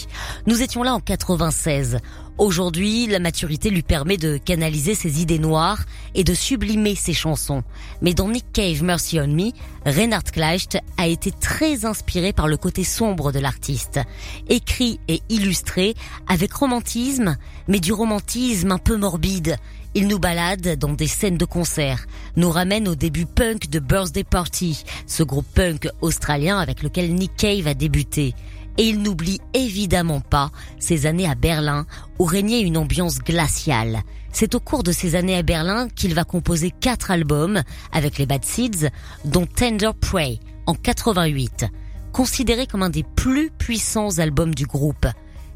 Nous 0.45 0.61
étions 0.61 0.83
là 0.83 0.93
en 0.93 0.99
96. 0.99 1.99
Aujourd'hui, 2.37 3.07
la 3.07 3.19
maturité 3.19 3.69
lui 3.69 3.81
permet 3.81 4.17
de 4.17 4.37
canaliser 4.37 4.93
ses 4.93 5.21
idées 5.21 5.39
noires 5.39 5.85
et 6.13 6.23
de 6.23 6.33
sublimer 6.33 6.93
ses 6.95 7.13
chansons. 7.13 7.63
Mais 8.01 8.13
dans 8.13 8.27
Nick 8.27 8.45
Cave 8.51 8.83
Mercy 8.83 9.19
on 9.19 9.27
Me, 9.27 9.51
Reinhard 9.85 10.23
Kleicht 10.23 10.77
a 10.97 11.07
été 11.07 11.31
très 11.31 11.85
inspiré 11.85 12.33
par 12.33 12.47
le 12.47 12.57
côté 12.57 12.83
sombre 12.83 13.31
de 13.31 13.39
l'artiste. 13.39 14.01
Écrit 14.49 14.99
et 15.07 15.21
illustré 15.29 15.95
avec 16.27 16.53
romantisme, 16.53 17.37
mais 17.67 17.79
du 17.79 17.91
romantisme 17.91 18.71
un 18.71 18.77
peu 18.77 18.97
morbide. 18.97 19.55
Il 19.95 20.07
nous 20.07 20.19
balade 20.19 20.77
dans 20.77 20.93
des 20.93 21.07
scènes 21.07 21.37
de 21.37 21.45
concert, 21.45 22.05
nous 22.35 22.51
ramène 22.51 22.87
au 22.87 22.95
début 22.95 23.25
punk 23.25 23.69
de 23.69 23.79
Birthday 23.79 24.23
Party, 24.23 24.83
ce 25.07 25.23
groupe 25.23 25.47
punk 25.53 25.89
australien 26.01 26.59
avec 26.59 26.83
lequel 26.83 27.13
Nick 27.15 27.35
Cave 27.35 27.67
a 27.67 27.73
débuté. 27.73 28.35
Et 28.77 28.83
il 28.89 29.01
n'oublie 29.01 29.41
évidemment 29.55 30.19
pas 30.19 30.51
ces 30.79 31.07
années 31.07 31.27
à 31.27 31.33
Berlin 31.33 31.87
où 32.19 32.25
régnait 32.25 32.61
une 32.61 32.77
ambiance 32.77 33.19
glaciale. 33.19 34.01
C'est 34.31 34.53
au 34.53 34.59
cours 34.59 34.83
de 34.83 34.91
ces 34.91 35.15
années 35.15 35.37
à 35.37 35.41
Berlin 35.41 35.87
qu'il 35.89 36.13
va 36.13 36.23
composer 36.23 36.69
quatre 36.69 37.09
albums 37.09 37.63
avec 37.91 38.19
les 38.19 38.27
Bad 38.27 38.45
Seeds, 38.45 38.89
dont 39.25 39.47
Tender 39.47 39.91
Prey 39.99 40.39
en 40.67 40.75
88, 40.75 41.65
considéré 42.11 42.67
comme 42.67 42.83
un 42.83 42.91
des 42.91 43.03
plus 43.03 43.49
puissants 43.49 44.19
albums 44.19 44.53
du 44.53 44.67
groupe. 44.67 45.07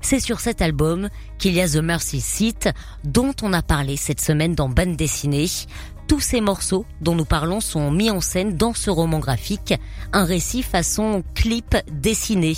C'est 0.01 0.19
sur 0.19 0.39
cet 0.39 0.61
album 0.61 1.09
qu'il 1.37 1.53
y 1.53 1.61
a 1.61 1.69
The 1.69 1.77
Mercy 1.77 2.21
Seat, 2.21 2.69
dont 3.03 3.33
on 3.41 3.53
a 3.53 3.61
parlé 3.61 3.97
cette 3.97 4.21
semaine 4.21 4.55
dans 4.55 4.69
Bande 4.69 4.95
dessinée. 4.95 5.47
Tous 6.07 6.19
ces 6.19 6.41
morceaux 6.41 6.85
dont 6.99 7.15
nous 7.15 7.25
parlons 7.25 7.61
sont 7.61 7.91
mis 7.91 8.09
en 8.09 8.19
scène 8.19 8.57
dans 8.57 8.73
ce 8.73 8.89
roman 8.89 9.19
graphique, 9.19 9.73
un 10.11 10.25
récit 10.25 10.63
façon 10.63 11.23
clip 11.35 11.77
dessiné. 11.91 12.57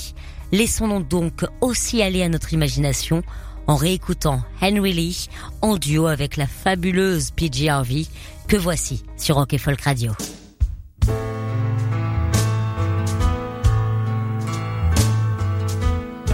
Laissons-nous 0.52 1.04
donc 1.04 1.46
aussi 1.62 2.02
aller 2.02 2.24
à 2.24 2.30
notre 2.30 2.54
imagination 2.54 3.24
en 3.68 3.76
réécoutant 3.76 4.42
Henry 4.62 4.94
Lee 4.94 5.30
en 5.62 5.78
duo 5.78 6.08
avec 6.08 6.38
la 6.38 6.48
fabuleuse 6.48 7.32
PG 7.32 7.70
Harvey 7.70 8.06
que 8.48 8.58
voici 8.58 9.04
sur 9.18 9.36
Rock 9.36 9.56
Folk 9.58 9.82
Radio. 9.82 10.14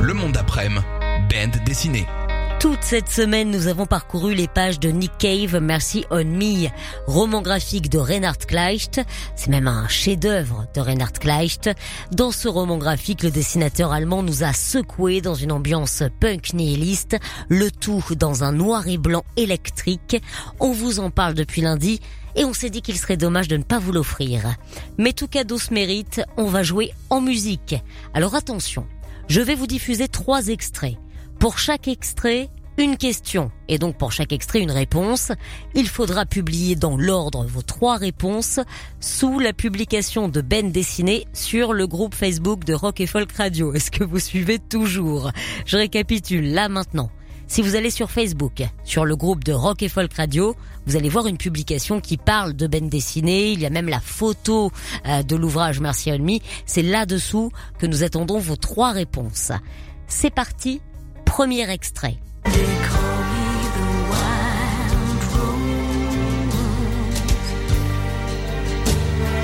Le 0.01 0.13
monde 0.13 0.31
d'après-midi, 0.31 0.83
Toute 2.59 2.83
cette 2.83 3.07
semaine, 3.07 3.49
nous 3.49 3.67
avons 3.67 3.85
parcouru 3.85 4.33
les 4.33 4.49
pages 4.49 4.77
de 4.77 4.89
Nick 4.89 5.13
Cave, 5.17 5.61
Mercy 5.61 6.03
on 6.11 6.25
Me, 6.25 6.67
roman 7.07 7.41
graphique 7.41 7.89
de 7.89 7.97
Reinhard 7.97 8.39
Kleicht. 8.39 8.99
C'est 9.37 9.47
même 9.47 9.69
un 9.69 9.87
chef-d'œuvre 9.87 10.65
de 10.75 10.81
Reinhard 10.81 11.13
Kleicht. 11.13 11.69
Dans 12.11 12.31
ce 12.31 12.49
roman 12.49 12.77
graphique, 12.77 13.23
le 13.23 13.31
dessinateur 13.31 13.93
allemand 13.93 14.21
nous 14.21 14.43
a 14.43 14.51
secoué 14.51 15.21
dans 15.21 15.33
une 15.33 15.53
ambiance 15.53 16.03
punk 16.19 16.53
nihiliste, 16.53 17.15
le 17.47 17.71
tout 17.71 18.03
dans 18.17 18.43
un 18.43 18.51
noir 18.51 18.89
et 18.89 18.97
blanc 18.97 19.23
électrique. 19.37 20.21
On 20.59 20.73
vous 20.73 20.99
en 20.99 21.09
parle 21.09 21.35
depuis 21.35 21.61
lundi 21.61 22.01
et 22.35 22.43
on 22.43 22.53
s'est 22.53 22.69
dit 22.69 22.81
qu'il 22.81 22.97
serait 22.97 23.15
dommage 23.15 23.47
de 23.47 23.55
ne 23.55 23.63
pas 23.63 23.79
vous 23.79 23.93
l'offrir. 23.93 24.55
Mais 24.97 25.13
tout 25.13 25.29
cadeau 25.29 25.57
se 25.57 25.73
mérite, 25.73 26.21
on 26.35 26.47
va 26.47 26.63
jouer 26.63 26.91
en 27.09 27.21
musique. 27.21 27.75
Alors 28.13 28.35
attention, 28.35 28.85
je 29.29 29.39
vais 29.39 29.55
vous 29.55 29.67
diffuser 29.67 30.09
trois 30.09 30.49
extraits. 30.49 30.97
Pour 31.39 31.57
chaque 31.57 31.87
extrait, 31.87 32.49
une 32.77 32.97
question 32.97 33.49
et 33.69 33.77
donc 33.77 33.97
pour 33.97 34.11
chaque 34.11 34.33
extrait 34.33 34.59
une 34.59 34.71
réponse. 34.71 35.31
Il 35.73 35.87
faudra 35.87 36.25
publier 36.25 36.75
dans 36.75 36.97
l'ordre 36.97 37.45
vos 37.45 37.61
trois 37.61 37.95
réponses 37.95 38.59
sous 38.99 39.39
la 39.39 39.53
publication 39.53 40.27
de 40.27 40.41
Ben 40.41 40.71
Dessiné 40.71 41.27
sur 41.31 41.71
le 41.71 41.87
groupe 41.87 42.13
Facebook 42.13 42.65
de 42.65 42.73
Rock 42.73 42.99
et 42.99 43.07
Folk 43.07 43.31
Radio. 43.31 43.73
Est-ce 43.73 43.89
que 43.89 44.03
vous 44.03 44.19
suivez 44.19 44.59
toujours? 44.59 45.31
Je 45.65 45.77
récapitule 45.77 46.53
là 46.53 46.67
maintenant. 46.67 47.09
Si 47.47 47.61
vous 47.61 47.75
allez 47.75 47.89
sur 47.89 48.11
Facebook, 48.11 48.61
sur 48.83 49.05
le 49.05 49.15
groupe 49.15 49.45
de 49.45 49.53
Rock 49.53 49.81
et 49.81 49.89
Folk 49.89 50.13
Radio, 50.13 50.55
vous 50.85 50.97
allez 50.97 51.09
voir 51.09 51.25
une 51.25 51.37
publication 51.37 52.01
qui 52.01 52.17
parle 52.17 52.53
de 52.53 52.67
bande 52.67 52.89
dessinée. 52.89 53.51
Il 53.53 53.61
y 53.61 53.65
a 53.65 53.69
même 53.69 53.87
la 53.87 54.01
photo 54.01 54.71
euh, 55.07 55.23
de 55.23 55.35
l'ouvrage 55.37 55.79
Merci 55.79 56.11
Me. 56.11 56.39
C'est 56.65 56.83
là-dessous 56.83 57.51
que 57.79 57.87
nous 57.87 58.03
attendons 58.03 58.39
vos 58.39 58.57
trois 58.57 58.91
réponses. 58.91 59.51
C'est 60.07 60.33
parti, 60.33 60.81
premier 61.29 61.69
extrait. 61.69 62.15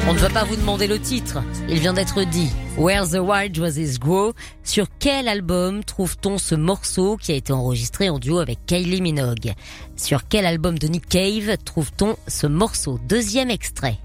On 0.07 0.13
ne 0.13 0.19
va 0.19 0.29
pas 0.29 0.43
vous 0.43 0.55
demander 0.55 0.87
le 0.87 0.99
titre, 0.99 1.43
il 1.69 1.79
vient 1.79 1.93
d'être 1.93 2.23
dit. 2.23 2.49
Where 2.77 3.07
the 3.07 3.19
Wild 3.19 3.57
Roses 3.57 3.99
Grow. 3.99 4.33
Sur 4.63 4.87
quel 4.99 5.27
album 5.27 5.83
trouve-t-on 5.83 6.37
ce 6.37 6.55
morceau 6.55 7.17
qui 7.17 7.31
a 7.31 7.35
été 7.35 7.53
enregistré 7.53 8.09
en 8.09 8.19
duo 8.19 8.39
avec 8.39 8.65
Kylie 8.65 9.01
Minogue? 9.01 9.53
Sur 9.95 10.27
quel 10.27 10.45
album 10.45 10.77
de 10.77 10.87
Nick 10.87 11.07
Cave 11.07 11.57
trouve-t-on 11.63 12.17
ce 12.27 12.47
morceau? 12.47 12.99
Deuxième 13.07 13.49
extrait. 13.49 13.97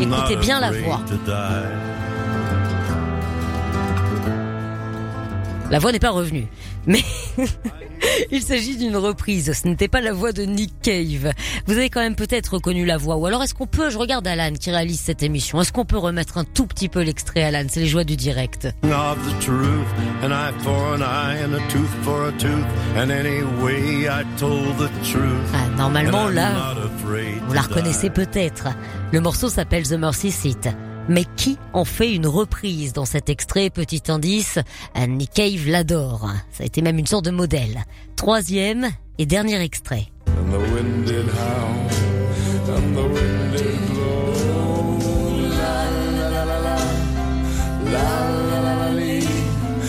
Écoutez 0.00 0.36
bien 0.36 0.60
la 0.60 0.70
voix. 0.72 1.00
La 5.70 5.78
voix 5.78 5.92
n'est 5.92 5.98
pas 5.98 6.10
revenue. 6.10 6.46
Mais 6.86 7.02
il 8.30 8.42
s'agit 8.42 8.76
d'une 8.76 8.96
reprise. 8.96 9.52
Ce 9.52 9.66
n'était 9.66 9.88
pas 9.88 10.00
la 10.00 10.12
voix 10.12 10.32
de 10.32 10.42
Nick 10.42 10.72
Cave. 10.82 11.32
Vous 11.66 11.72
avez 11.72 11.88
quand 11.88 12.00
même 12.00 12.16
peut-être 12.16 12.54
reconnu 12.54 12.84
la 12.84 12.96
voix. 12.96 13.16
Ou 13.16 13.26
alors 13.26 13.42
est-ce 13.42 13.54
qu'on 13.54 13.66
peut, 13.66 13.90
je 13.90 13.98
regarde 13.98 14.26
Alan 14.26 14.52
qui 14.52 14.70
réalise 14.70 15.00
cette 15.00 15.22
émission, 15.22 15.60
est-ce 15.60 15.72
qu'on 15.72 15.84
peut 15.84 15.98
remettre 15.98 16.38
un 16.38 16.44
tout 16.44 16.66
petit 16.66 16.88
peu 16.88 17.02
l'extrait 17.02 17.42
Alan? 17.42 17.64
C'est 17.68 17.80
les 17.80 17.86
joies 17.86 18.04
du 18.04 18.16
direct. 18.16 18.68
Ah, 25.54 25.76
normalement 25.76 26.28
là, 26.28 26.74
vous 27.46 27.54
la 27.54 27.62
reconnaissez 27.62 28.10
peut-être. 28.10 28.68
Le 29.12 29.20
morceau 29.20 29.48
s'appelle 29.48 29.88
The 29.88 29.92
Mercy 29.92 30.30
Seat. 30.30 30.68
Mais 31.08 31.24
qui 31.36 31.58
en 31.72 31.84
fait 31.84 32.12
une 32.12 32.26
reprise 32.26 32.92
dans 32.92 33.04
cet 33.04 33.28
extrait 33.28 33.70
Petit 33.70 34.02
indice, 34.08 34.58
Nick 35.06 35.32
Cave 35.34 35.66
l'adore. 35.68 36.30
Ça 36.52 36.62
a 36.62 36.66
été 36.66 36.82
même 36.82 36.98
une 36.98 37.06
sorte 37.06 37.24
de 37.24 37.30
modèle. 37.30 37.84
Troisième 38.16 38.88
et 39.18 39.26
dernier 39.26 39.60
extrait. 39.60 40.06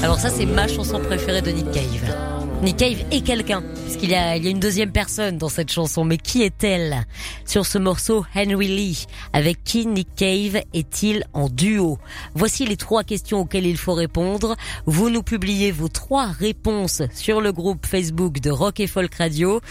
Alors 0.04 0.20
ça 0.20 0.30
c'est 0.30 0.46
ma 0.46 0.68
chanson 0.68 1.00
préférée 1.00 1.42
de 1.42 1.52
Nick 1.52 1.72
Cave. 1.72 2.35
Nick 2.66 2.78
Cave 2.78 3.06
est 3.12 3.22
quelqu'un, 3.22 3.62
puisqu'il 3.84 4.10
y 4.10 4.16
a, 4.16 4.38
il 4.38 4.44
y 4.44 4.48
a 4.48 4.50
une 4.50 4.60
deuxième 4.60 4.92
personne 4.92 5.38
dans 5.38 5.50
cette 5.50 5.72
chanson. 5.72 6.04
Mais 6.04 6.18
qui 6.18 6.42
est-elle 6.42 7.06
Sur 7.46 7.64
ce 7.64 7.78
morceau, 7.78 8.26
Henry 8.36 8.68
Lee. 8.68 9.06
Avec 9.34 9.64
qui 9.64 9.86
Nick 9.86 10.08
Cave 10.16 10.64
est-il 10.74 11.26
en 11.34 11.48
duo? 11.48 12.00
Voici 12.34 12.66
les 12.66 12.76
trois 12.76 13.04
questions 13.04 13.42
auxquelles 13.42 13.68
il 13.68 13.78
faut 13.78 13.94
répondre. 13.94 14.56
Vous 14.88 15.12
nous 15.12 15.22
publiez 15.22 15.70
vos 15.70 15.90
trois 15.90 16.26
réponses 16.26 17.04
sur 17.14 17.40
le 17.40 17.52
groupe 17.52 17.86
Facebook 17.86 18.40
de 18.40 18.50
Rock 18.50 18.80
et 18.80 18.88
Folk 18.88 19.14
Radio 19.14 19.62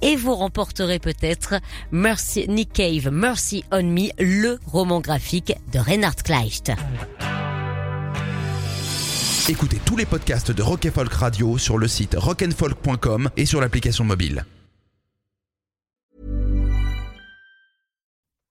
et 0.00 0.16
vous 0.16 0.34
remporterez 0.34 1.00
peut-être 1.00 1.56
Mercy, 1.90 2.46
Nick 2.48 2.72
Cave, 2.72 3.10
Mercy 3.10 3.62
on 3.70 3.82
Me, 3.82 4.08
le 4.18 4.58
roman 4.66 5.00
graphique 5.00 5.52
de 5.70 5.78
Reinhard 5.78 6.16
Kleist. 6.16 6.72
Écoutez 9.48 9.80
tous 9.84 9.96
les 9.96 10.06
podcasts 10.06 10.52
de 10.52 10.62
Rock 10.62 10.88
Folk 10.94 11.12
Radio 11.12 11.58
sur 11.58 11.76
le 11.76 11.88
site 11.88 12.14
rockandfolk.com 12.16 13.28
et 13.36 13.44
sur 13.44 13.60
l'application 13.60 14.04
mobile. 14.04 14.44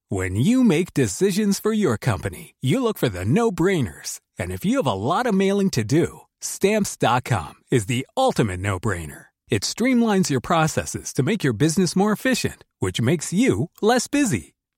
When 0.10 0.36
you 0.36 0.66
make 0.66 0.94
decisions 0.94 1.62
for 1.62 1.72
your 1.72 1.98
company, 1.98 2.56
you 2.62 2.84
look 2.84 2.98
for 2.98 3.08
the 3.08 3.24
no-brainers. 3.24 4.20
And 4.38 4.52
if 4.52 4.66
you 4.66 4.76
have 4.76 4.86
a 4.86 4.94
lot 4.94 5.26
of 5.26 5.34
mailing 5.34 5.70
to 5.70 5.86
do, 5.86 6.24
stamps.com 6.42 7.54
is 7.72 7.86
the 7.86 8.06
ultimate 8.18 8.60
no-brainer. 8.60 9.28
It 9.50 9.62
streamlines 9.64 10.30
your 10.30 10.42
processes 10.42 11.14
to 11.14 11.24
make 11.24 11.42
your 11.42 11.54
business 11.54 11.96
more 11.96 12.12
efficient, 12.12 12.66
which 12.80 13.00
makes 13.00 13.32
you 13.32 13.70
less 13.82 14.08
busy. 14.08 14.56